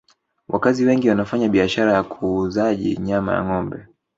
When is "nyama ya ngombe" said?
2.97-3.85